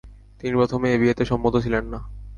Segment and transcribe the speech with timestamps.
[0.39, 1.99] তিনি প্রথমে এ বিয়েতে সম্মত ছিলেন না।